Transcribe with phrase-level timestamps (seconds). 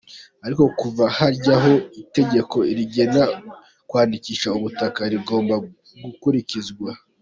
[0.45, 3.23] Ariko kuva hajyaho itegeko rigena
[3.89, 5.55] kwandikisha ubutaka rigomba
[6.03, 6.89] gukurikizwa.